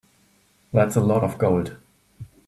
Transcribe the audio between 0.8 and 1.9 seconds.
a lot of gold.